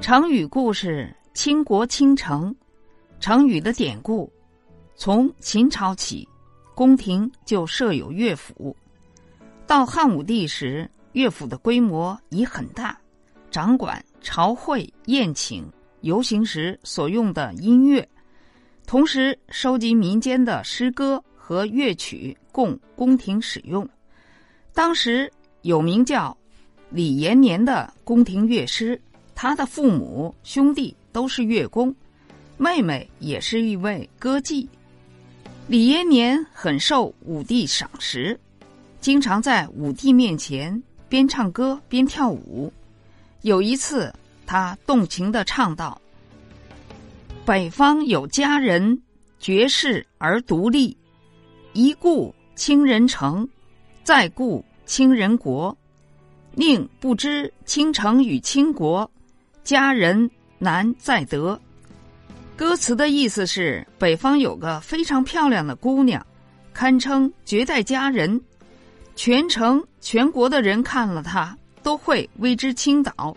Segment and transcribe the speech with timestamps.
[0.00, 2.54] 成语故事：倾国倾城。
[3.20, 4.30] 成语的典故，
[4.96, 6.28] 从秦朝起，
[6.74, 8.76] 宫廷就设有乐府。
[9.66, 12.98] 到汉武帝时，乐府的规模已很大，
[13.50, 15.66] 掌管朝会、宴请、
[16.02, 18.06] 游行时所用的音乐，
[18.86, 23.88] 同时收集民间的诗歌和乐曲供宫廷使用。
[24.74, 25.32] 当时
[25.62, 26.36] 有名叫
[26.90, 29.00] 李延年的宫廷乐师。
[29.34, 31.94] 他的父母兄弟都是乐工，
[32.56, 34.66] 妹妹也是一位歌妓。
[35.66, 38.38] 李延年很受武帝赏识，
[39.00, 42.72] 经常在武帝面前边唱歌边跳舞。
[43.42, 44.14] 有一次，
[44.46, 46.00] 他动情的唱道
[47.44, 49.02] ：“北方有佳人，
[49.38, 50.96] 绝世而独立。
[51.72, 53.48] 一顾倾人城，
[54.02, 55.76] 再顾倾人国。
[56.52, 59.10] 宁不知倾城与倾国？”
[59.64, 61.58] 佳人难再得。
[62.54, 66.24] 歌词的意思是，北方有个非常漂亮的姑娘，
[66.72, 68.40] 堪称绝代佳人，
[69.16, 73.36] 全城全国的人看了她都会为之倾倒。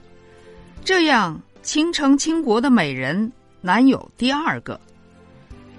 [0.84, 4.80] 这样倾城倾国的美人难有第二个。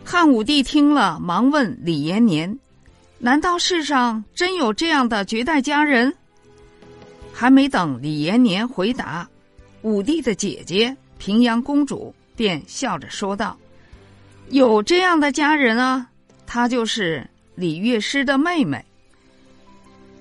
[0.05, 2.59] 汉武帝听了，忙问李延年
[3.21, 6.13] ：“难道世上真有这样的绝代佳人？”
[7.33, 9.29] 还没等李延年回答。
[9.83, 13.57] 武帝的姐姐平阳公主便笑着说道
[14.51, 16.09] ：“有这样的佳人啊，
[16.47, 18.85] 她就是李乐师的妹妹。”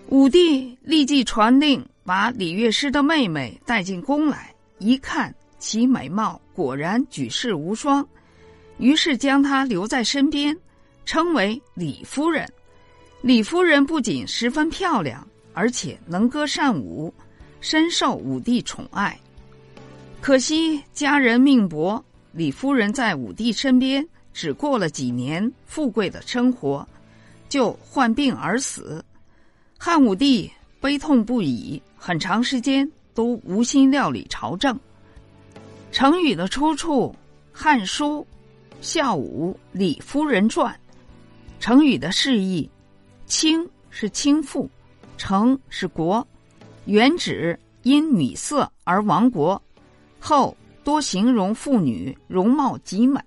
[0.10, 8.08] 武帝立即传令，把李乐师的妹妹带进宫来，一看其美貌果然举世无双，
[8.78, 10.58] 于是将她留在身边，
[11.06, 12.48] 称为李夫人。
[13.22, 17.14] 李夫人不仅十分漂亮，而且能歌善舞，
[17.60, 19.20] 深受武帝宠爱。
[20.28, 26.86] 可惜家人命薄，李夫人在武帝身边只过了几年富贵的生活，
[27.48, 29.02] 就患病而死。
[29.78, 30.52] 汉武帝
[30.82, 34.78] 悲痛不已，很长时间都无心料理朝政。
[35.94, 37.16] 成语的出处
[37.58, 38.20] 《汉书·
[38.82, 40.74] 孝武李夫人传》。
[41.62, 42.70] 成语的释义：
[43.28, 44.68] 倾是倾覆，
[45.16, 46.28] 城是国，
[46.84, 49.64] 原指因女色而亡国。
[50.28, 53.22] 后多形容妇女容貌极美。